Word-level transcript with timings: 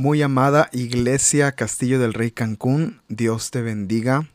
Muy 0.00 0.22
amada 0.22 0.70
Iglesia 0.72 1.52
Castillo 1.52 1.98
del 1.98 2.14
Rey 2.14 2.30
Cancún, 2.30 3.02
Dios 3.10 3.50
te 3.50 3.60
bendiga. 3.60 4.26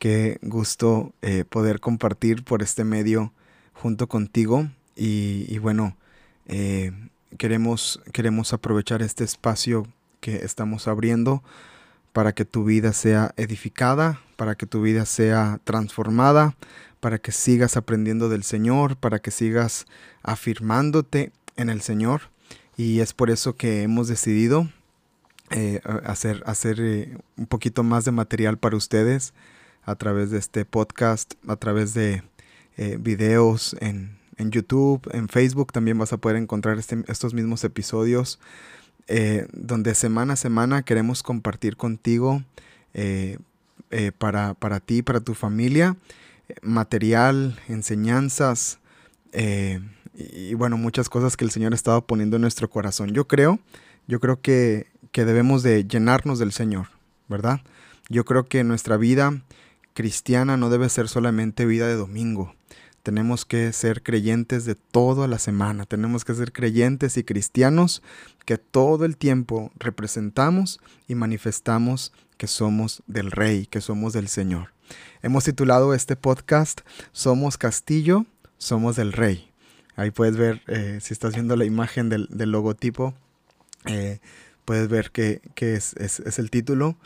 Qué 0.00 0.40
gusto 0.42 1.12
eh, 1.22 1.44
poder 1.48 1.78
compartir 1.78 2.42
por 2.42 2.60
este 2.60 2.82
medio 2.82 3.32
junto 3.72 4.08
contigo. 4.08 4.68
Y, 4.96 5.56
bueno, 5.58 5.96
eh, 6.46 6.90
queremos, 7.38 8.02
queremos 8.12 8.52
aprovechar 8.52 9.00
este 9.00 9.22
espacio 9.22 9.86
que 10.18 10.44
estamos 10.44 10.88
abriendo 10.88 11.44
para 12.12 12.32
que 12.32 12.44
tu 12.44 12.64
vida 12.64 12.92
sea 12.92 13.32
edificada, 13.36 14.18
para 14.34 14.56
que 14.56 14.66
tu 14.66 14.82
vida 14.82 15.06
sea 15.06 15.60
transformada, 15.62 16.56
para 16.98 17.20
que 17.20 17.30
sigas 17.30 17.76
aprendiendo 17.76 18.28
del 18.28 18.42
Señor, 18.42 18.96
para 18.96 19.20
que 19.20 19.30
sigas 19.30 19.86
afirmándote 20.24 21.30
en 21.54 21.70
el 21.70 21.80
Señor. 21.80 22.22
Y 22.76 22.98
es 22.98 23.12
por 23.12 23.30
eso 23.30 23.54
que 23.54 23.82
hemos 23.82 24.08
decidido 24.08 24.68
eh, 25.54 25.80
hacer, 26.04 26.42
hacer 26.46 26.80
eh, 26.80 27.16
un 27.36 27.46
poquito 27.46 27.82
más 27.82 28.04
de 28.04 28.10
material 28.10 28.56
para 28.56 28.76
ustedes 28.76 29.34
a 29.84 29.96
través 29.96 30.30
de 30.30 30.38
este 30.38 30.64
podcast, 30.64 31.34
a 31.46 31.56
través 31.56 31.92
de 31.92 32.22
eh, 32.78 32.96
videos 32.98 33.76
en, 33.80 34.16
YouTube, 34.38 35.08
en 35.12 35.28
Facebook 35.28 35.72
también 35.72 35.98
vas 35.98 36.12
a 36.12 36.16
poder 36.16 36.36
encontrar 36.36 36.78
este, 36.78 37.04
estos 37.06 37.32
mismos 37.32 37.62
episodios 37.64 38.40
donde 39.52 39.94
semana 39.94 40.32
a 40.32 40.36
semana 40.36 40.82
queremos 40.82 41.22
compartir 41.22 41.76
contigo 41.76 42.42
para, 44.18 44.54
para 44.54 44.80
ti, 44.80 45.02
para 45.02 45.20
tu 45.20 45.34
familia, 45.34 45.96
material, 46.62 47.60
enseñanzas 47.68 48.78
y, 49.32 49.78
y 50.14 50.54
bueno, 50.54 50.76
muchas 50.76 51.08
cosas 51.08 51.36
que 51.36 51.44
el 51.44 51.50
Señor 51.50 51.72
ha 51.72 51.76
estado 51.76 52.04
poniendo 52.06 52.36
en 52.36 52.42
nuestro 52.42 52.70
corazón. 52.70 53.12
Yo 53.12 53.28
creo, 53.28 53.60
yo 54.06 54.20
creo 54.20 54.40
que 54.40 54.92
que 55.12 55.26
debemos 55.26 55.62
de 55.62 55.86
llenarnos 55.86 56.38
del 56.38 56.52
Señor, 56.52 56.88
¿verdad? 57.28 57.60
Yo 58.08 58.24
creo 58.24 58.44
que 58.44 58.64
nuestra 58.64 58.96
vida 58.96 59.42
cristiana 59.92 60.56
no 60.56 60.70
debe 60.70 60.88
ser 60.88 61.08
solamente 61.08 61.66
vida 61.66 61.86
de 61.86 61.96
domingo. 61.96 62.54
Tenemos 63.02 63.44
que 63.44 63.72
ser 63.72 64.02
creyentes 64.02 64.64
de 64.64 64.74
toda 64.74 65.28
la 65.28 65.38
semana. 65.38 65.84
Tenemos 65.84 66.24
que 66.24 66.34
ser 66.34 66.52
creyentes 66.52 67.16
y 67.16 67.24
cristianos 67.24 68.02
que 68.46 68.58
todo 68.58 69.04
el 69.04 69.16
tiempo 69.16 69.70
representamos 69.78 70.80
y 71.08 71.14
manifestamos 71.14 72.12
que 72.38 72.46
somos 72.46 73.02
del 73.06 73.30
Rey, 73.30 73.66
que 73.66 73.80
somos 73.80 74.14
del 74.14 74.28
Señor. 74.28 74.72
Hemos 75.20 75.44
titulado 75.44 75.94
este 75.94 76.16
podcast 76.16 76.80
Somos 77.12 77.58
Castillo, 77.58 78.24
somos 78.56 78.96
del 78.96 79.12
Rey. 79.12 79.52
Ahí 79.94 80.10
puedes 80.10 80.36
ver, 80.36 80.62
eh, 80.68 80.98
si 81.02 81.12
estás 81.12 81.34
viendo 81.34 81.54
la 81.54 81.64
imagen 81.64 82.08
del, 82.08 82.28
logotipo, 82.30 83.14
eh, 83.86 84.20
puedes 84.64 84.88
ver 84.88 85.10
que, 85.10 85.40
es, 85.56 85.94
el 86.38 86.50
título 86.50 86.96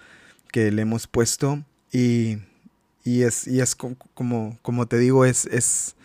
que 0.52 0.70
le 0.70 0.82
hemos 0.82 1.06
puesto 1.06 1.64
y, 1.92 2.38
es, 3.04 3.46
y 3.46 3.60
es 3.60 3.74
como, 3.74 4.58
como 4.62 4.86
te 4.86 4.98
digo, 4.98 5.24
es, 5.24 5.46
es, 5.46 5.96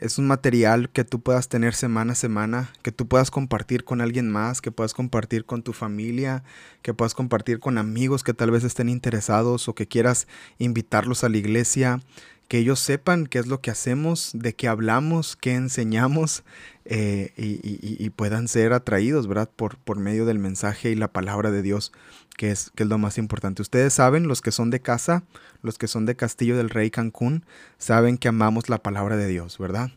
es 0.00 0.18
un 0.18 0.26
material 0.26 0.90
que 0.90 1.04
tú 1.04 1.20
puedas 1.20 1.48
tener 1.48 1.74
semana 1.74 2.12
a 2.12 2.16
semana, 2.16 2.72
que 2.82 2.92
tú 2.92 3.08
puedas 3.08 3.30
compartir 3.30 3.84
con 3.84 4.00
alguien 4.00 4.30
más, 4.30 4.60
que 4.60 4.70
puedas 4.70 4.94
compartir 4.94 5.44
con 5.44 5.62
tu 5.62 5.72
familia, 5.72 6.44
que 6.82 6.94
puedas 6.94 7.14
compartir 7.14 7.58
con 7.58 7.78
amigos 7.78 8.22
que 8.22 8.34
tal 8.34 8.50
vez 8.50 8.64
estén 8.64 8.88
interesados 8.88 9.68
o 9.68 9.74
que 9.74 9.88
quieras 9.88 10.28
invitarlos 10.58 11.24
a 11.24 11.28
la 11.28 11.38
iglesia, 11.38 12.00
que 12.48 12.58
ellos 12.58 12.80
sepan 12.80 13.26
qué 13.26 13.38
es 13.38 13.46
lo 13.46 13.60
que 13.60 13.70
hacemos, 13.70 14.30
de 14.34 14.54
qué 14.54 14.68
hablamos, 14.68 15.36
qué 15.36 15.54
enseñamos 15.54 16.42
eh, 16.86 17.32
y, 17.36 18.08
puedan 18.10 18.48
ser 18.48 18.72
atraídos, 18.72 19.28
¿verdad? 19.28 19.50
Por, 19.54 19.76
por 19.76 19.98
medio 19.98 20.24
del 20.24 20.38
mensaje 20.38 20.90
y 20.90 20.94
la 20.94 21.12
palabra 21.12 21.50
de 21.50 21.60
Dios, 21.60 21.92
que 22.38 22.50
es, 22.50 22.70
que 22.74 22.84
es 22.84 22.88
lo 22.88 22.96
más 22.96 23.18
importante. 23.18 23.60
Ustedes 23.60 23.92
saben, 23.92 24.26
los 24.26 24.40
que 24.40 24.50
son 24.50 24.70
de 24.70 24.80
casa, 24.80 25.24
los 25.62 25.76
que 25.76 25.86
son 25.86 26.06
de 26.06 26.16
Castillo 26.16 26.56
del 26.56 26.70
Rey 26.70 26.90
Cancún, 26.90 27.44
saben 27.76 28.16
que 28.16 28.28
amamos 28.28 28.70
la 28.70 28.82
palabra 28.82 29.16
de 29.18 29.26
Dios, 29.26 29.58
¿verdad? 29.58 29.90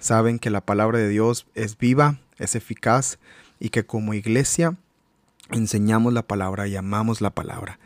Saben 0.00 0.38
que 0.38 0.48
la 0.48 0.62
palabra 0.62 0.98
de 0.98 1.08
Dios 1.08 1.46
es 1.54 1.76
viva, 1.76 2.18
es 2.38 2.54
eficaz 2.54 3.18
y 3.60 3.68
que 3.68 3.84
como 3.84 4.14
iglesia 4.14 4.76
enseñamos 5.50 6.12
la 6.12 6.22
palabra 6.22 6.66
y 6.68 6.76
amamos 6.76 7.20
la 7.20 7.30
palabra. 7.30 7.78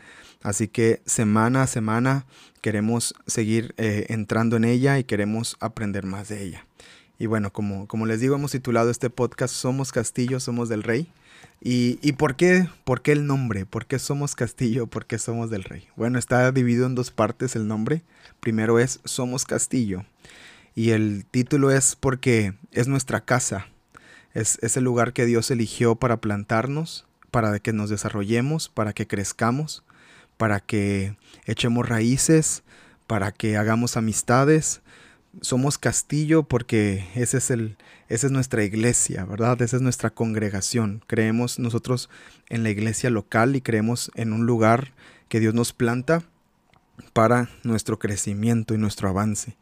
Así 0.43 0.67
que 0.67 1.01
semana 1.05 1.63
a 1.63 1.67
semana 1.67 2.25
queremos 2.61 3.15
seguir 3.25 3.73
eh, 3.77 4.05
entrando 4.09 4.57
en 4.57 4.65
ella 4.65 4.99
y 4.99 5.05
queremos 5.05 5.57
aprender 5.59 6.05
más 6.05 6.27
de 6.29 6.43
ella. 6.43 6.67
Y 7.17 7.27
bueno, 7.27 7.53
como, 7.53 7.87
como 7.87 8.05
les 8.05 8.19
digo, 8.19 8.35
hemos 8.35 8.51
titulado 8.51 8.91
este 8.91 9.09
podcast 9.09 9.55
Somos 9.55 9.91
Castillo, 9.91 10.39
Somos 10.39 10.67
del 10.67 10.83
Rey. 10.83 11.09
¿Y, 11.61 11.97
y 12.01 12.13
por, 12.13 12.35
qué, 12.35 12.67
por 12.83 13.01
qué 13.01 13.13
el 13.13 13.25
nombre? 13.25 13.65
¿Por 13.65 13.85
qué 13.85 13.97
somos 13.97 14.35
Castillo? 14.35 14.87
¿Por 14.87 15.05
qué 15.05 15.17
somos 15.17 15.49
del 15.49 15.63
Rey? 15.63 15.87
Bueno, 15.95 16.19
está 16.19 16.51
dividido 16.51 16.85
en 16.87 16.95
dos 16.95 17.09
partes 17.09 17.55
el 17.55 17.67
nombre. 17.67 18.03
Primero 18.41 18.79
es 18.79 18.99
Somos 19.05 19.45
Castillo. 19.45 20.05
Y 20.75 20.89
el 20.89 21.25
título 21.25 21.71
es 21.71 21.95
porque 21.95 22.53
es 22.71 22.89
nuestra 22.89 23.21
casa. 23.21 23.67
Es, 24.33 24.59
es 24.61 24.75
el 24.75 24.83
lugar 24.83 25.13
que 25.13 25.25
Dios 25.25 25.51
eligió 25.51 25.95
para 25.95 26.19
plantarnos, 26.19 27.05
para 27.31 27.57
que 27.59 27.71
nos 27.71 27.89
desarrollemos, 27.89 28.67
para 28.67 28.91
que 28.91 29.07
crezcamos, 29.07 29.83
para 30.43 30.59
que 30.59 31.15
echemos 31.45 31.87
raíces, 31.87 32.63
para 33.07 33.31
que 33.31 33.55
hagamos 33.55 33.95
amistades, 33.95 34.81
somos 35.39 35.77
castillo 35.77 36.43
porque 36.43 37.07
ese 37.15 37.37
es 37.37 37.49
el, 37.49 37.77
esa 38.09 38.27
es 38.27 38.33
nuestra 38.33 38.65
iglesia, 38.65 39.23
¿verdad? 39.23 39.61
Esa 39.61 39.77
es 39.77 39.81
nuestra 39.81 40.09
congregación. 40.09 41.01
Creemos 41.07 41.59
nosotros 41.59 42.09
en 42.49 42.63
la 42.63 42.71
iglesia 42.71 43.09
local 43.09 43.55
y 43.55 43.61
creemos 43.61 44.11
en 44.15 44.33
un 44.33 44.45
lugar 44.45 44.91
que 45.29 45.39
Dios 45.39 45.53
nos 45.53 45.71
planta 45.71 46.23
para 47.13 47.47
nuestro 47.63 47.97
crecimiento 47.97 48.73
y 48.73 48.77
nuestro 48.77 49.07
avance. 49.07 49.55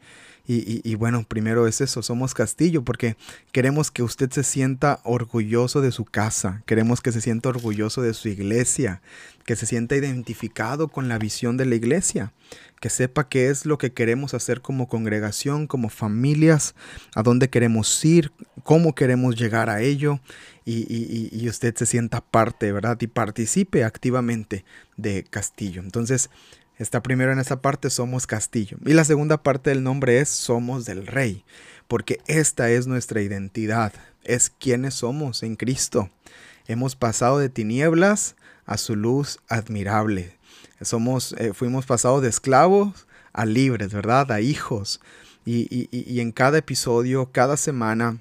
Y, 0.44 0.94
bueno, 0.96 1.24
primero 1.26 1.68
es 1.68 1.80
eso, 1.80 2.02
somos 2.02 2.34
castillo 2.34 2.82
porque 2.82 3.16
queremos 3.52 3.92
que 3.92 4.02
usted 4.02 4.30
se 4.30 4.42
sienta 4.42 5.00
orgulloso 5.04 5.80
de 5.80 5.92
su 5.92 6.04
casa, 6.04 6.62
queremos 6.66 7.00
que 7.00 7.12
se 7.12 7.20
sienta 7.20 7.48
orgulloso 7.48 8.02
de 8.02 8.12
su 8.12 8.28
iglesia, 8.28 9.02
que 9.46 9.54
se 9.54 9.66
sienta 9.66 9.96
identificado 9.96 10.88
con 10.88 11.08
la 11.08 11.18
visión 11.18 11.56
de 11.56 11.66
la 11.66 11.76
iglesia, 11.76 12.32
que 12.80 12.90
sepa 12.90 13.28
qué 13.28 13.50
es 13.50 13.66
lo 13.66 13.78
que 13.78 13.92
queremos 13.92 14.34
hacer 14.34 14.60
como 14.60 14.88
congregación, 14.88 15.68
como 15.68 15.88
familias, 15.88 16.74
a 17.14 17.22
dónde 17.22 17.48
queremos 17.48 18.04
ir, 18.04 18.32
cómo 18.64 18.96
queremos 18.96 19.36
llegar 19.36 19.70
a 19.70 19.80
ello 19.80 20.18
y, 20.64 21.30
y 21.32 21.48
usted 21.48 21.76
se 21.76 21.86
sienta 21.86 22.20
parte, 22.20 22.72
¿verdad? 22.72 22.98
Y 23.00 23.06
participe 23.06 23.84
activamente 23.84 24.64
de 24.96 25.22
Castillo. 25.22 25.82
Entonces, 25.82 26.30
Está 26.78 27.02
primero 27.02 27.32
en 27.32 27.38
esa 27.38 27.60
parte, 27.60 27.90
somos 27.90 28.26
castillo. 28.26 28.78
Y 28.84 28.92
la 28.94 29.04
segunda 29.04 29.42
parte 29.42 29.70
del 29.70 29.82
nombre 29.82 30.18
es 30.18 30.28
somos 30.28 30.84
del 30.84 31.06
rey, 31.06 31.44
porque 31.88 32.18
esta 32.26 32.70
es 32.70 32.86
nuestra 32.86 33.20
identidad, 33.20 33.92
es 34.24 34.50
quienes 34.50 34.94
somos 34.94 35.42
en 35.42 35.56
Cristo. 35.56 36.10
Hemos 36.66 36.96
pasado 36.96 37.38
de 37.38 37.48
tinieblas 37.48 38.36
a 38.66 38.78
su 38.78 38.96
luz 38.96 39.38
admirable. 39.48 40.36
Somos, 40.80 41.34
eh, 41.38 41.52
fuimos 41.52 41.86
pasados 41.86 42.22
de 42.22 42.28
esclavos 42.28 43.06
a 43.32 43.44
libres, 43.44 43.92
¿verdad? 43.92 44.30
A 44.32 44.40
hijos. 44.40 45.00
y 45.44 46.20
en 46.20 46.30
cada 46.30 46.58
episodio, 46.58 47.32
cada 47.32 47.56
semana, 47.56 48.20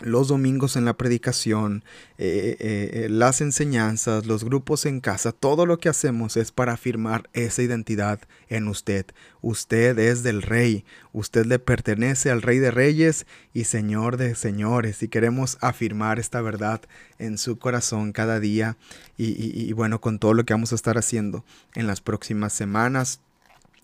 los 0.00 0.28
domingos 0.28 0.76
en 0.76 0.84
la 0.84 0.96
predicación, 0.96 1.84
eh, 2.18 2.56
eh, 2.58 2.90
eh, 3.04 3.08
las 3.08 3.40
enseñanzas, 3.40 4.26
los 4.26 4.44
grupos 4.44 4.86
en 4.86 5.00
casa, 5.00 5.32
todo 5.32 5.66
lo 5.66 5.78
que 5.78 5.88
hacemos 5.88 6.36
es 6.36 6.52
para 6.52 6.72
afirmar 6.72 7.28
esa 7.32 7.62
identidad 7.62 8.20
en 8.48 8.68
usted. 8.68 9.06
Usted 9.42 9.98
es 9.98 10.22
del 10.22 10.42
rey, 10.42 10.84
usted 11.12 11.46
le 11.46 11.58
pertenece 11.58 12.30
al 12.30 12.42
rey 12.42 12.58
de 12.58 12.70
reyes 12.70 13.26
y 13.52 13.64
señor 13.64 14.16
de 14.16 14.34
señores 14.34 15.02
y 15.02 15.08
queremos 15.08 15.58
afirmar 15.60 16.18
esta 16.18 16.40
verdad 16.40 16.82
en 17.18 17.38
su 17.38 17.58
corazón 17.58 18.12
cada 18.12 18.40
día 18.40 18.76
y 19.16 19.72
bueno, 19.74 20.00
con 20.00 20.18
todo 20.18 20.32
lo 20.32 20.44
que 20.44 20.54
vamos 20.54 20.72
a 20.72 20.76
estar 20.76 20.96
haciendo 20.96 21.44
en 21.74 21.86
las 21.86 22.00
próximas 22.00 22.54
semanas 22.54 23.20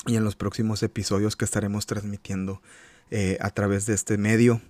y 0.07 0.17
en 0.17 0.25
los 0.25 0.35
próximos 0.35 0.83
episodios 0.83 1.37
que 1.37 1.45
estaremos 1.45 1.85
transmitiendo 1.85 2.63
eh, 3.11 3.39
a 3.41 3.51
través 3.51 3.87
de 3.87 3.95
este 3.95 4.19
medio, 4.19 4.61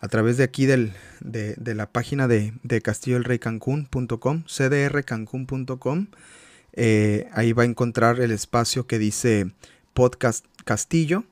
a 0.00 0.08
través 0.08 0.36
de 0.36 0.44
aquí 0.44 0.66
del, 0.66 0.92
de, 1.20 1.74
la 1.74 1.90
página 1.90 2.28
de, 2.28 2.52
de 2.62 2.80
castilloelreycancún.com, 2.80 4.44
cdrcancún.com. 4.46 6.06
Eh, 6.76 7.28
ahí 7.32 7.52
va 7.52 7.62
a 7.62 7.66
encontrar 7.66 8.20
el 8.20 8.32
espacio 8.32 8.86
que 8.86 8.98
dice 8.98 9.52
Podcast 9.92 10.44
Castillo. 10.64 11.24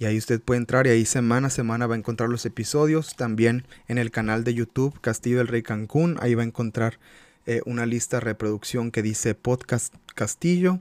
Y 0.00 0.04
ahí 0.04 0.16
usted 0.16 0.40
puede 0.40 0.58
entrar 0.58 0.86
y 0.86 0.90
ahí 0.90 1.04
semana 1.04 1.48
a 1.48 1.50
semana 1.50 1.86
va 1.86 1.94
a 1.94 1.98
encontrar 1.98 2.28
los 2.28 2.46
episodios. 2.46 3.16
También 3.16 3.64
en 3.88 3.98
el 3.98 4.10
canal 4.10 4.44
de 4.44 4.54
YouTube 4.54 5.00
Castillo 5.00 5.38
del 5.38 5.48
Rey 5.48 5.62
Cancún. 5.62 6.18
Ahí 6.20 6.34
va 6.34 6.42
a 6.42 6.46
encontrar 6.46 6.98
eh, 7.46 7.62
una 7.66 7.86
lista 7.86 8.18
de 8.18 8.20
reproducción 8.20 8.90
que 8.90 9.02
dice 9.02 9.34
Podcast 9.34 9.94
Castillo. 10.14 10.80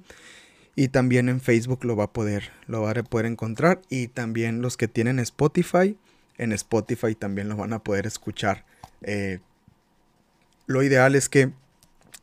Y 0.79 0.89
también 0.89 1.27
en 1.27 1.41
Facebook 1.41 1.83
lo 1.85 1.95
va 1.95 2.03
a 2.03 2.13
poder, 2.13 2.51
lo 2.67 2.83
va 2.83 2.91
a 2.91 3.03
poder 3.03 3.25
encontrar. 3.25 3.81
Y 3.89 4.09
también 4.09 4.61
los 4.61 4.77
que 4.77 4.87
tienen 4.87 5.17
Spotify, 5.17 5.97
en 6.37 6.51
Spotify 6.51 7.15
también 7.15 7.49
lo 7.49 7.57
van 7.57 7.73
a 7.73 7.79
poder 7.79 8.05
escuchar. 8.05 8.63
Eh, 9.01 9.39
lo 10.67 10.83
ideal 10.83 11.15
es 11.15 11.29
que 11.29 11.51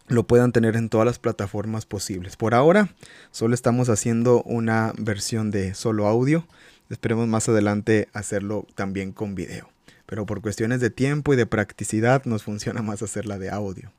lo 0.07 0.29
puedan 0.29 0.53
tener 0.53 0.77
en 0.77 0.89
todas 0.89 1.05
las 1.05 1.19
plataformas 1.19 1.85
posibles. 1.85 2.37
Por 2.37 2.55
ahora, 2.55 2.95
solo 3.33 3.57
estamos 3.57 3.89
haciendo 3.89 4.41
una 4.45 4.93
versión 4.99 5.51
de 5.51 5.75
solo 5.75 6.07
audio. 6.07 6.47
Esperemos 6.91 7.27
más 7.27 7.49
adelante 7.49 8.07
hacerlo 8.13 8.69
también 8.77 9.11
con 9.11 9.35
video. 9.35 9.69
Pero 10.07 10.27
por 10.27 10.43
cuestiones 10.43 10.81
de 10.81 10.91
tiempo 10.91 11.35
y 11.35 11.37
de 11.37 11.47
practicidad 11.47 12.25
nos 12.25 12.43
funciona 12.45 12.83
más 12.83 13.03
hacerla 13.03 13.37
de 13.37 13.51
audio. 13.51 13.91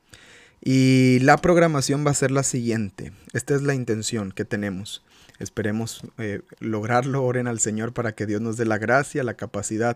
Y 0.67 1.19
la 1.19 1.37
programación 1.37 2.03
va 2.05 2.09
a 2.09 2.15
ser 2.15 2.31
la 2.31 2.41
siguiente. 2.41 3.13
Esta 3.33 3.53
es 3.53 3.61
la 3.61 3.75
intención 3.75 4.31
que 4.31 4.45
tenemos. 4.45 5.05
Esperemos 5.37 6.01
eh, 6.17 6.41
lograrlo. 6.59 7.23
Oren 7.23 7.45
al 7.45 7.59
Señor 7.59 7.93
para 7.93 8.15
que 8.15 8.25
Dios 8.25 8.41
nos 8.41 8.57
dé 8.57 8.65
la 8.65 8.79
gracia, 8.79 9.23
la 9.23 9.35
capacidad 9.35 9.95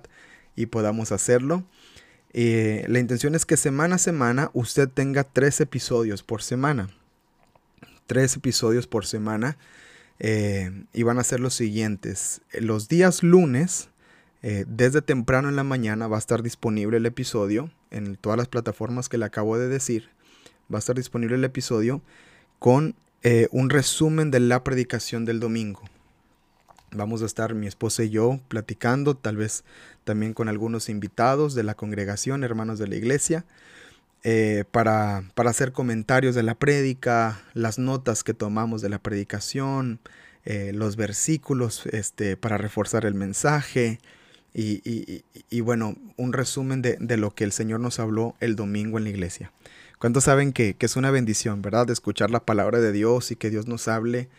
y 0.56 0.68
podamos 0.68 1.12
hacerlo. 1.12 1.64
Eh, 2.34 2.86
la 2.88 3.00
intención 3.00 3.34
es 3.34 3.48
que 3.48 3.58
semana 3.58 3.96
a 3.96 3.98
semana 3.98 4.52
usted 4.54 4.88
tenga 4.88 5.24
tres 5.24 5.60
episodios 5.60 6.22
por 6.22 6.44
semana. 6.44 6.92
Tres 8.06 8.36
episodios 8.36 8.86
por 8.86 9.08
semana. 9.08 9.58
Eh, 10.20 10.84
y 10.94 11.02
van 11.02 11.18
a 11.18 11.24
ser 11.24 11.40
los 11.40 11.56
siguientes. 11.56 12.42
Los 12.54 12.88
días 12.88 13.24
lunes, 13.24 13.90
desde 14.44 15.02
temprano 15.02 15.50
en 15.50 15.56
la 15.56 15.64
mañana, 15.64 16.08
va 16.08 16.18
a 16.18 16.20
estar 16.20 16.44
disponible 16.44 16.98
el 16.98 17.08
episodio 17.08 17.72
en 17.90 18.18
todas 18.18 18.38
las 18.38 18.48
plataformas 18.48 19.10
que 19.10 19.18
le 19.18 19.26
acabo 19.26 19.58
de 19.58 19.68
decir. 19.68 20.10
Va 20.72 20.78
a 20.78 20.80
estar 20.80 20.96
disponible 20.96 21.36
el 21.36 21.44
episodio 21.44 22.02
con 22.60 22.96
un 23.52 23.70
resumen 23.70 24.32
de 24.32 24.40
la 24.40 24.64
predicación 24.64 25.26
del 25.26 25.42
domingo. 25.42 25.82
Vamos 26.92 27.22
a 27.22 27.26
estar 27.26 27.54
mi 27.54 27.68
esposa 27.68 28.04
y 28.04 28.10
yo 28.10 28.40
platicando, 28.48 29.16
tal 29.16 29.38
vez 29.38 29.64
también 30.06 30.34
con 30.34 30.50
algunos 30.50 30.90
invitados 30.90 31.54
de 31.54 31.64
la 31.64 31.76
congregación, 31.76 32.44
hermanos 32.44 32.80
de 32.80 32.88
la 32.88 32.96
iglesia, 32.96 33.46
eh, 34.24 34.64
para, 34.72 35.24
hacer 35.36 35.72
comentarios 35.72 36.34
de 36.34 36.44
la 36.44 36.56
prédica, 36.56 37.42
las 37.54 37.78
notas 37.78 38.24
que 38.24 38.34
tomamos 38.34 38.82
de 38.82 38.90
la 38.90 38.98
predicación, 38.98 40.00
eh, 40.46 40.72
los 40.74 40.96
versículos 40.96 41.86
este, 41.86 42.36
para 42.38 42.58
reforzar 42.58 43.06
el 43.06 43.14
mensaje 43.14 44.00
y, 44.52 45.62
bueno, 45.62 45.96
un 46.18 46.34
resumen 46.34 46.82
de, 46.82 47.18
lo 47.18 47.32
que 47.36 47.44
el 47.44 47.52
Señor 47.52 47.80
nos 47.80 48.00
habló 48.00 48.36
el 48.40 48.56
domingo 48.56 48.98
en 48.98 49.04
la 49.04 49.12
iglesia. 49.12 49.52
¿Cuántos 50.00 50.24
saben 50.24 50.54
que, 50.54 50.76
que 50.76 50.86
es 50.86 50.96
una 50.96 51.12
bendición, 51.12 51.62
verdad? 51.62 51.88
De 51.88 51.94
escuchar 51.94 52.32
la 52.32 52.46
palabra 52.46 52.80
de 52.80 52.92
Dios 52.92 53.32
y 53.32 53.36
que 53.36 53.50
Dios 53.50 53.68
nos 53.68 53.88
hable 53.88 54.30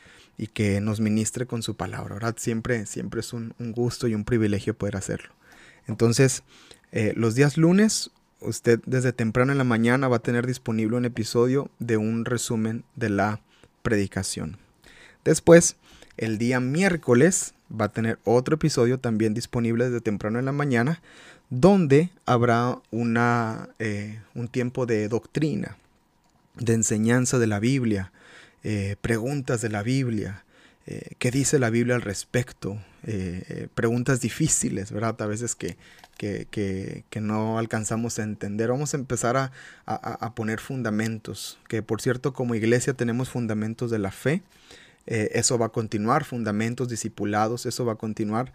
y 0.41 0.47
que 0.47 0.81
nos 0.81 1.01
ministre 1.01 1.45
con 1.45 1.63
su 1.63 1.77
palabra, 1.77 2.15
¿verdad? 2.15 2.35
Siempre, 2.39 2.87
siempre 2.87 3.21
es 3.21 3.35
un, 3.35 3.55
gusto 3.59 4.09
y 4.09 4.15
un 4.15 4.25
privilegio 4.25 4.73
poder 4.73 4.97
hacerlo. 4.97 5.35
Entonces, 5.87 6.45
eh, 6.93 7.13
los 7.15 7.35
días 7.35 7.59
lunes, 7.59 8.11
usted 8.41 8.81
desde 8.87 9.13
temprano 9.13 9.53
en 9.53 9.59
la 9.59 9.65
mañana 9.65 10.09
va 10.09 10.17
a 10.17 10.23
tener 10.23 10.47
disponible 10.47 10.97
un 10.97 11.05
episodio 11.05 11.71
de 11.79 11.99
un 11.99 12.25
resumen 12.25 12.85
de 12.97 13.11
la 13.11 13.43
predicación. 13.83 14.57
Después, 15.25 15.77
el 16.17 16.39
día 16.39 16.59
miércoles 16.59 17.53
va 17.71 17.87
a 17.87 17.93
tener 17.93 18.19
otro 18.25 18.55
episodio 18.57 18.99
también 18.99 19.35
disponible 19.35 19.87
desde 19.87 20.01
temprano 20.01 20.39
en 20.39 20.45
la 20.45 20.53
mañana, 20.53 21.01
donde 21.51 22.11
habrá 22.27 22.79
una, 22.91 23.71
eh, 23.79 24.21
un 24.35 24.49
tiempo 24.49 24.87
de 24.87 25.09
doctrina, 25.09 25.77
de 26.57 26.75
enseñanza 26.75 27.39
de 27.39 27.47
la 27.47 27.61
Biblia, 27.61 28.13
eh, 28.63 28.97
preguntas 29.01 29.63
de 29.63 29.71
la 29.71 29.83
Biblia, 29.83 30.45
eh, 30.87 31.13
qué 31.19 31.31
dice 31.31 31.59
la 31.59 31.71
Biblia 31.71 31.95
al 31.95 32.03
respecto, 32.03 32.79
eh, 33.05 33.69
preguntas 33.75 34.21
difíciles, 34.21 34.93
¿verdad? 34.93 35.21
A 35.23 35.27
veces 35.27 35.55
que, 35.55 35.79
que, 36.19 37.05
no 37.21 37.59
alcanzamos 37.59 38.19
a 38.19 38.23
entender. 38.23 38.69
Vamos 38.69 38.93
a 38.93 38.99
empezar 38.99 39.37
a, 39.39 39.51
a, 39.87 40.35
poner 40.35 40.61
fundamentos, 40.61 41.59
que 41.69 41.83
por 41.83 42.03
cierto 42.03 42.35
como 42.35 42.55
iglesia 42.55 42.93
tenemos 42.93 43.31
fundamentos 43.31 43.91
de 43.91 43.99
la 43.99 44.11
fe, 44.11 44.43
eso 45.11 45.59
va 45.59 45.67
a 45.67 45.71
continuar, 45.71 46.25
fundamentos 46.25 46.89
discipulados, 46.89 47.67
eso 47.67 47.85
va 47.85 47.95
a 47.95 47.97
continuar, 47.97 48.53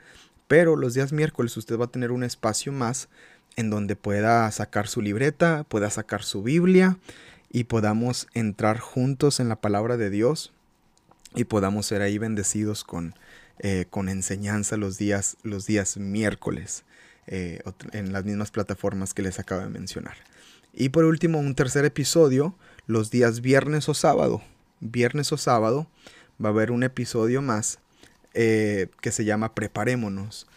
pero 0.48 0.76
los 0.76 0.94
días 0.94 1.12
miércoles 1.12 1.58
usted 1.58 1.78
va 1.78 1.86
a 1.86 1.92
tener 1.92 2.12
un 2.12 2.24
espacio 2.24 2.72
más 2.72 3.10
en 3.58 3.70
donde 3.70 3.96
pueda 3.96 4.50
sacar 4.52 4.88
su 4.88 5.02
libreta, 5.02 5.66
pueda 5.68 5.90
sacar 5.90 6.24
su 6.24 6.44
Biblia, 6.44 6.98
y 7.56 7.64
podamos 7.64 8.28
entrar 8.34 8.80
juntos 8.80 9.40
en 9.40 9.48
la 9.48 9.56
palabra 9.56 9.96
de 9.96 10.10
Dios 10.10 10.52
y 11.36 11.46
podamos 11.46 11.86
ser 11.86 12.02
ahí 12.02 12.18
bendecidos 12.18 12.84
con, 12.84 13.16
eh, 13.60 13.86
con 13.90 14.10
enseñanza 14.10 14.76
los 14.76 14.98
días, 14.98 15.38
los 15.42 15.66
días 15.66 15.96
miércoles 15.96 16.84
eh, 17.28 17.62
en 17.94 18.12
las 18.12 18.26
mismas 18.26 18.52
plataformas 18.52 19.14
que 19.14 19.22
les 19.22 19.40
acabo 19.40 19.62
de 19.62 19.70
mencionar. 19.70 20.18
Y 20.74 20.90
por 20.90 21.06
último, 21.06 21.40
un 21.40 21.56
tercer 21.56 21.86
episodio, 21.86 22.58
los 22.88 23.10
días 23.10 23.40
viernes 23.40 23.88
o 23.88 23.94
sábado. 23.94 24.42
Viernes 24.82 25.32
o 25.32 25.38
sábado 25.38 25.88
va 26.44 26.50
a 26.50 26.52
haber 26.52 26.72
un 26.72 26.84
episodio 26.84 27.42
más 27.42 27.80
eh, 28.34 28.88
que 29.02 29.12
se 29.12 29.26
llama 29.26 29.54
Preparémonos. 29.56 30.48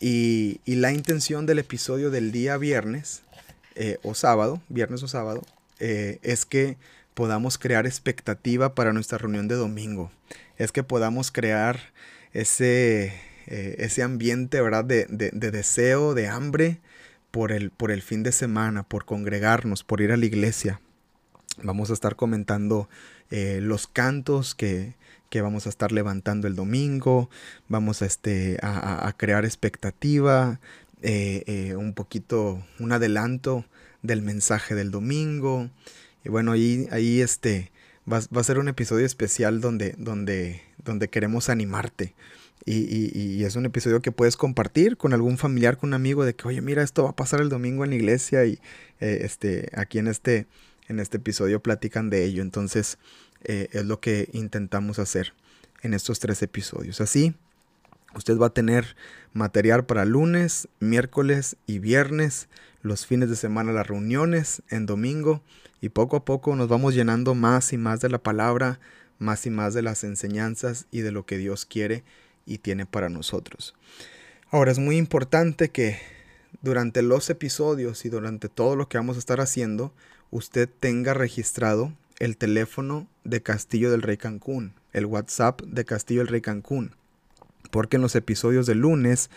Y, 0.00 0.60
la 0.66 0.92
intención 0.92 1.46
del 1.46 1.58
episodio 1.58 2.10
del 2.10 2.32
día 2.32 2.56
viernes 2.56 3.22
o 4.02 4.14
sábado, 4.14 4.60
viernes 4.68 5.02
o 5.02 5.08
sábado, 5.08 5.42
eh, 5.80 6.18
es 6.22 6.44
que 6.44 6.76
podamos 7.14 7.58
crear 7.58 7.86
expectativa 7.86 8.74
para 8.74 8.92
nuestra 8.92 9.18
reunión 9.18 9.48
de 9.48 9.56
domingo. 9.56 10.12
Es 10.58 10.72
que 10.72 10.82
podamos 10.82 11.32
crear 11.32 11.80
ese, 12.32 13.14
eh, 13.46 13.76
ese 13.78 14.02
ambiente, 14.02 14.60
¿verdad? 14.60 14.84
De, 14.84 15.06
deseo, 15.32 16.14
de 16.14 16.28
hambre 16.28 16.80
por 17.30 17.50
el, 17.50 17.70
por 17.70 17.90
el 17.90 18.02
fin 18.02 18.22
de 18.22 18.32
semana, 18.32 18.82
por 18.82 19.06
congregarnos, 19.06 19.82
por 19.82 20.02
ir 20.02 20.12
a 20.12 20.18
la 20.18 20.26
iglesia. 20.26 20.80
Vamos 21.62 21.90
a 21.90 21.92
estar 21.92 22.16
comentando 22.16 22.88
eh, 23.30 23.60
los 23.62 23.86
cantos 23.86 24.54
que, 24.54 24.94
vamos 25.34 25.66
a 25.66 25.68
estar 25.68 25.92
levantando 25.92 26.48
el 26.48 26.56
domingo. 26.56 27.30
Vamos 27.68 28.02
a, 28.02 28.06
este, 28.06 28.58
a, 28.62 29.12
crear 29.16 29.44
expectativa, 29.44 30.60
un 31.02 31.92
poquito, 31.94 32.62
un 32.78 32.92
adelanto 32.92 33.64
del 34.02 34.22
mensaje 34.22 34.74
del 34.74 34.90
domingo. 34.90 35.70
Y 36.24 36.28
bueno, 36.28 36.52
ahí, 36.52 36.86
ahí 36.90 37.20
este, 37.20 37.70
va, 38.10 38.18
a 38.18 38.44
ser 38.44 38.58
un 38.58 38.68
episodio 38.68 39.06
especial 39.06 39.60
donde, 39.60 39.94
donde, 39.98 40.62
donde 40.84 41.08
queremos 41.08 41.48
animarte. 41.48 42.14
Y, 42.66 43.42
es 43.42 43.56
un 43.56 43.64
episodio 43.64 44.02
que 44.02 44.12
puedes 44.12 44.36
compartir 44.36 44.96
con 44.96 45.14
algún 45.14 45.38
familiar, 45.38 45.78
con 45.78 45.90
un 45.90 45.94
amigo, 45.94 46.24
de 46.24 46.34
que, 46.34 46.46
oye, 46.46 46.60
mira, 46.60 46.82
esto 46.82 47.04
va 47.04 47.10
a 47.10 47.16
pasar 47.16 47.40
el 47.40 47.48
domingo 47.48 47.84
en 47.84 47.90
la 47.90 47.96
iglesia 47.96 48.44
y 48.44 48.60
eh, 49.00 49.20
este, 49.22 49.70
aquí 49.74 49.98
en 49.98 50.08
este, 50.08 50.46
en 50.90 50.98
este 50.98 51.18
episodio 51.18 51.62
platican 51.62 52.10
de 52.10 52.24
ello. 52.24 52.42
Entonces, 52.42 52.98
eh, 53.44 53.68
es 53.72 53.86
lo 53.86 54.00
que 54.00 54.28
intentamos 54.32 54.98
hacer 54.98 55.32
en 55.82 55.94
estos 55.94 56.18
tres 56.18 56.42
episodios. 56.42 57.00
Así, 57.00 57.34
usted 58.14 58.36
va 58.36 58.48
a 58.48 58.54
tener 58.54 58.96
material 59.32 59.86
para 59.86 60.04
lunes, 60.04 60.68
miércoles 60.80 61.56
y 61.66 61.78
viernes 61.78 62.48
los 62.82 63.06
fines 63.06 63.30
de 63.30 63.36
semana 63.36 63.72
las 63.72 63.86
reuniones, 63.86 64.62
en 64.68 64.86
domingo, 64.86 65.42
y 65.80 65.90
poco 65.90 66.16
a 66.16 66.24
poco 66.24 66.56
nos 66.56 66.68
vamos 66.68 66.94
llenando 66.94 67.34
más 67.34 67.72
y 67.72 67.76
más 67.76 68.00
de 68.00 68.08
la 68.08 68.18
palabra, 68.18 68.80
más 69.18 69.46
y 69.46 69.50
más 69.50 69.74
de 69.74 69.82
las 69.82 70.02
enseñanzas 70.02 70.86
y 70.90 71.00
de 71.00 71.12
lo 71.12 71.26
que 71.26 71.38
Dios 71.38 71.66
quiere 71.66 72.04
y 72.46 72.58
tiene 72.58 72.86
para 72.86 73.10
nosotros. 73.10 73.74
Ahora 74.50 74.72
es 74.72 74.78
muy 74.78 74.96
importante 74.96 75.68
que 75.68 75.98
durante 76.62 77.02
los 77.02 77.28
episodios 77.30 78.04
y 78.06 78.08
durante 78.08 78.48
todo 78.48 78.76
lo 78.76 78.88
que 78.88 78.98
vamos 78.98 79.16
a 79.16 79.20
estar 79.20 79.40
haciendo, 79.40 79.92
usted 80.30 80.68
tenga 80.80 81.14
registrado 81.14 81.92
el 82.18 82.36
teléfono 82.36 83.08
de 83.24 83.42
Castillo 83.42 83.90
del 83.90 84.02
Rey 84.02 84.16
Cancún, 84.16 84.74
el 84.92 85.06
WhatsApp 85.06 85.62
de 85.62 85.84
Castillo 85.84 86.20
del 86.20 86.28
Rey 86.28 86.40
Cancún. 86.40 86.94
Porque 87.70 87.96
en 87.96 88.02
los 88.02 88.14
episodios 88.14 88.66
de 88.66 88.74
lunes, 88.74 89.30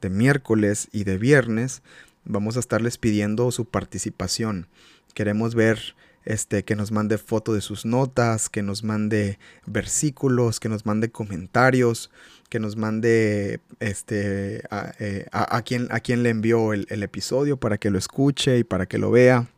de 0.00 0.10
miércoles 0.10 0.88
y 0.92 1.04
de 1.04 1.18
viernes 1.18 1.82
vamos 2.24 2.56
a 2.56 2.60
estarles 2.60 2.98
pidiendo 2.98 3.50
su 3.50 3.64
participación. 3.64 4.66
Queremos 5.14 5.54
ver 5.54 5.94
este, 6.24 6.64
que 6.64 6.76
nos 6.76 6.92
mande 6.92 7.18
foto 7.18 7.54
de 7.54 7.60
sus 7.60 7.84
notas, 7.84 8.48
que 8.48 8.62
nos 8.62 8.84
mande 8.84 9.38
versículos, 9.66 10.60
que 10.60 10.68
nos 10.68 10.86
mande 10.86 11.10
comentarios, 11.10 12.10
que 12.48 12.60
nos 12.60 12.76
mande 12.76 13.60
este, 13.78 14.62
a, 14.70 14.92
eh, 14.98 15.26
a 15.32 15.62
quien 15.62 16.22
le 16.22 16.30
envió 16.30 16.72
el, 16.72 17.02
episodio 17.02 17.56
para 17.56 17.78
que 17.78 17.90
lo 17.90 17.98
escuche 17.98 18.58
y 18.58 18.64
para 18.64 18.86
que 18.86 18.98
lo 18.98 19.10
vea. 19.10 19.48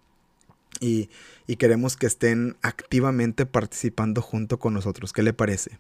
Y, 0.81 1.11
y, 1.47 1.57
queremos 1.57 1.97
que 1.97 2.07
estén 2.07 2.57
activamente 2.63 3.47
participando 3.47 4.23
junto 4.23 4.59
con 4.59 4.75
nosotros. 4.75 5.13
¿Qué 5.13 5.23
le 5.23 5.33
parece? 5.33 5.79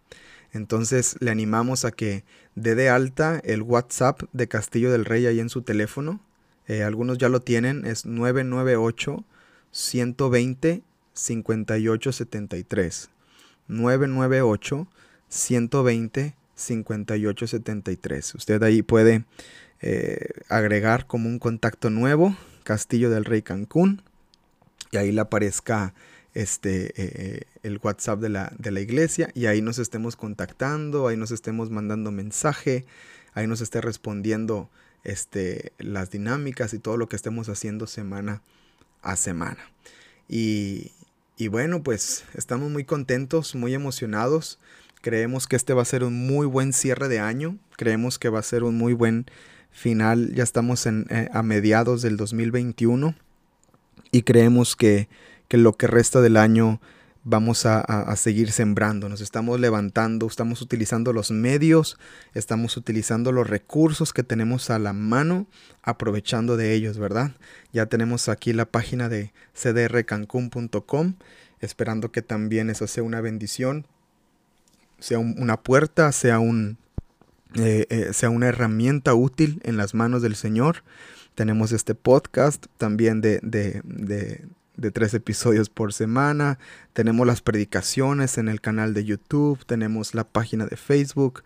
Entonces 0.53 1.17
le 1.21 1.31
animamos 1.31 1.85
a 1.85 1.93
que 1.93 2.25
dé 2.55 2.75
de 2.75 2.89
alta 2.89 3.41
el 3.43 3.63
WhatsApp 3.63 4.23
de 4.33 4.49
Castillo 4.49 4.93
del 4.93 5.05
Rey 5.05 5.27
ahí 5.27 5.41
en 5.41 5.49
su 5.49 5.63
teléfono 5.63 6.21
eh, 6.69 6.83
algunos 6.83 7.19
ya 7.19 7.29
lo 7.29 7.41
tienen, 7.41 7.85
es 7.85 8.07
998 8.07 9.25
120 9.71 10.83
5873. 11.13 13.11
998 13.69 14.87
120 15.29 16.35
5873. 16.55 18.35
Usted 18.35 18.63
ahí 18.63 18.83
puede 18.83 19.25
eh, 19.81 20.29
agregar 20.49 21.07
como 21.07 21.29
un 21.29 21.39
contacto 21.39 21.91
nuevo 21.91 22.37
Castillo 22.63 23.11
del 23.11 23.25
Rey 23.25 23.43
Cancún 23.43 24.03
y 24.93 24.99
ahí 24.99 25.11
le 25.11 25.23
aparezca 25.23 25.95
este, 26.35 26.93
eh, 26.97 27.47
el 27.63 27.81
WhatsApp 27.83 28.21
de 28.21 28.29
la, 28.29 28.53
de 28.59 28.71
la 28.71 28.81
iglesia 28.81 29.31
y 29.35 29.47
ahí 29.47 29.63
nos 29.63 29.79
estemos 29.79 30.17
contactando, 30.17 31.09
ahí 31.09 31.17
nos 31.17 31.31
estemos 31.31 31.71
mandando 31.71 32.13
mensaje, 32.13 32.85
ahí 33.33 33.47
nos 33.47 33.63
esté 33.63 33.81
respondiendo 33.81 34.71
este, 35.03 35.73
las 35.79 36.11
dinámicas 36.11 36.75
y 36.75 36.79
todo 36.79 36.99
lo 36.99 37.09
que 37.09 37.17
estemos 37.17 37.49
haciendo 37.49 37.87
semana 37.87 38.43
a 39.01 39.17
semana. 39.17 39.73
Y, 40.29 40.93
y 41.39 41.49
bueno, 41.49 41.83
pues 41.83 42.25
estamos 42.35 42.71
muy 42.71 42.85
contentos, 42.85 43.55
muy 43.55 43.73
emocionados. 43.73 44.59
Creemos 45.01 45.47
que 45.47 45.57
este 45.57 45.73
va 45.73 45.83
a 45.83 45.87
ser 45.87 46.05
un 46.05 46.27
muy 46.27 46.47
buen 46.47 46.75
cierre 46.75 47.09
de 47.09 47.19
año. 47.19 47.59
Creemos 47.77 48.19
que 48.19 48.29
va 48.29 48.41
a 48.41 48.45
ser 48.45 48.63
un 48.63 48.77
muy 48.77 48.93
buen 48.93 49.25
final. 49.71 50.35
Ya 50.35 50.45
estamos 50.45 50.87
eh, 50.87 51.31
a 51.33 51.43
mediados 51.43 52.03
del 52.03 52.19
2021 52.19 53.17
y 54.13 54.23
creemos 54.23 54.77
que, 54.77 55.09
que 55.49 55.57
lo 55.57 55.77
que 55.77 55.89
resta 55.89 56.21
del 56.21 56.37
año 56.37 56.81
vamos 57.25 57.67
a, 57.67 58.17
seguir 58.17 58.51
sembrando, 58.51 59.09
nos 59.09 59.21
estamos 59.21 59.61
levantando, 59.61 60.27
estamos 60.27 60.61
utilizando 60.61 61.13
los 61.13 61.31
medios, 61.31 61.99
estamos 62.35 62.77
utilizando 62.77 63.31
los 63.31 63.49
recursos 63.49 64.13
que 64.13 64.25
tenemos 64.25 64.71
a 64.71 64.79
la 64.79 64.93
mano, 64.93 65.47
aprovechando 65.83 66.57
de 66.57 66.75
ellos, 66.75 66.99
¿verdad? 66.99 67.33
Ya 67.73 67.87
tenemos 67.87 68.29
aquí 68.29 68.53
la 68.53 68.67
página 68.67 69.09
de 69.09 69.33
cdrcancun.com, 69.55 71.15
esperando 71.61 72.11
que 72.11 72.23
también 72.23 72.71
eso 72.71 72.87
sea 72.89 73.05
una 73.05 73.21
bendición, 73.21 73.87
sea 74.99 75.19
una 75.21 75.63
puerta, 75.63 76.11
sea, 76.11 76.41
un, 76.41 76.77
eh, 77.55 77.87
eh, 77.89 78.13
sea 78.13 78.31
una 78.31 78.49
herramienta 78.49 79.15
útil 79.15 79.61
en 79.65 79.77
las 79.77 79.95
manos 79.95 80.23
del 80.23 80.35
Señor. 80.35 80.83
Tenemos 81.35 81.73
este 81.73 81.95
podcast 81.95 82.67
también 82.79 83.21
de, 83.21 83.41
de 83.43 84.43
de 84.77 84.91
tres 84.91 85.15
episodios 85.15 85.69
por 85.69 85.93
semana. 85.93 86.59
Tenemos 86.93 87.27
las 87.27 87.43
predicaciones 87.43 88.39
en 88.39 88.49
el 88.49 88.61
canal 88.61 88.95
de 88.95 89.05
YouTube, 89.05 89.65
tenemos 89.65 90.15
la 90.15 90.25
página 90.25 90.67
de 90.67 90.77
Facebook. 90.77 91.43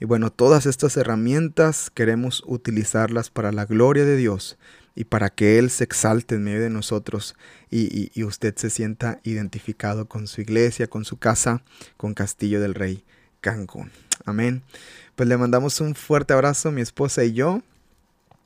Y 0.00 0.06
bueno, 0.06 0.30
todas 0.30 0.66
estas 0.66 0.96
herramientas 0.96 1.90
queremos 1.90 2.42
utilizarlas 2.46 3.30
para 3.30 3.52
la 3.52 3.64
gloria 3.64 4.04
de 4.04 4.16
Dios 4.16 4.58
y 4.96 5.04
para 5.04 5.30
que 5.30 5.58
Él 5.58 5.70
se 5.70 5.84
exalte 5.84 6.34
en 6.34 6.44
medio 6.44 6.60
de 6.60 6.70
nosotros 6.70 7.36
y, 7.70 8.10
y, 8.14 8.24
usted 8.24 8.54
se 8.56 8.70
sienta 8.70 9.20
identificado 9.24 10.06
con 10.06 10.26
su 10.28 10.40
iglesia, 10.40 10.86
con 10.86 11.04
su 11.04 11.16
casa, 11.16 11.62
con 11.96 12.14
Castillo 12.14 12.60
del 12.60 12.74
Rey 12.74 13.04
Cancún. 13.40 13.90
Amén. 14.24 14.62
Pues 15.16 15.28
le 15.28 15.36
mandamos 15.36 15.80
un 15.80 15.94
fuerte 15.94 16.32
abrazo, 16.32 16.70
mi 16.70 16.80
esposa 16.80 17.24
y 17.24 17.32
yo. 17.32 17.62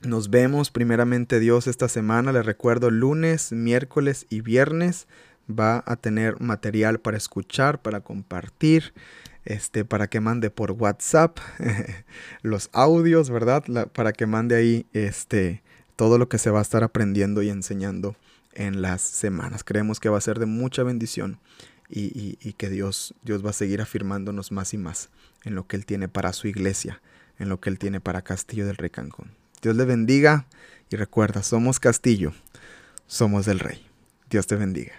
Nos 0.02 0.30
vemos 0.30 0.70
primeramente 0.70 1.40
Dios 1.40 1.66
esta 1.66 1.88
semana. 1.88 2.30
Les 2.30 2.46
recuerdo 2.46 2.88
lunes, 2.88 3.50
miércoles 3.50 4.26
y 4.30 4.42
viernes 4.42 5.08
va 5.50 5.82
a 5.86 5.96
tener 5.96 6.40
material 6.40 7.00
para 7.00 7.16
escuchar, 7.16 7.82
para 7.82 8.00
compartir, 8.00 8.94
este, 9.44 9.84
para 9.84 10.06
que 10.06 10.20
mande 10.20 10.50
por 10.50 10.70
WhatsApp 10.70 11.38
los 12.42 12.70
audios, 12.72 13.28
¿verdad? 13.28 13.64
para 13.92 14.12
que 14.12 14.26
mande 14.26 14.54
ahí 14.54 14.86
este, 14.92 15.62
todo 15.96 16.16
lo 16.16 16.28
que 16.28 16.38
se 16.38 16.50
va 16.50 16.60
a 16.60 16.62
estar 16.62 16.84
aprendiendo 16.84 17.42
y 17.42 17.48
enseñando 17.48 18.14
en 18.54 18.82
las 18.82 19.02
semanas. 19.02 19.64
Creemos 19.64 19.98
que 19.98 20.10
va 20.10 20.18
a 20.18 20.20
ser 20.20 20.38
de 20.38 20.46
mucha 20.46 20.84
bendición 20.84 21.40
y, 21.88 22.38
y 22.40 22.52
que 22.52 22.68
Dios, 22.68 23.14
Dios 23.24 23.44
va 23.44 23.50
a 23.50 23.54
seguir 23.54 23.80
afirmándonos 23.80 24.52
más 24.52 24.74
y 24.74 24.78
más 24.78 25.10
en 25.44 25.56
lo 25.56 25.66
que 25.66 25.74
Él 25.74 25.86
tiene 25.86 26.06
para 26.06 26.32
su 26.32 26.46
iglesia, 26.46 27.00
en 27.40 27.48
lo 27.48 27.58
que 27.58 27.68
Él 27.68 27.80
tiene 27.80 28.00
para 28.00 28.22
Castillo 28.22 28.64
del 28.64 28.76
Rey 28.76 28.90
Cancún. 28.90 29.32
Dios 29.62 29.76
le 29.76 29.84
bendiga 29.84 30.46
y 30.90 30.96
recuerda, 30.96 31.42
somos 31.42 31.80
castillo, 31.80 32.32
somos 33.06 33.46
del 33.46 33.58
rey. 33.58 33.86
Dios 34.30 34.46
te 34.46 34.56
bendiga. 34.56 34.94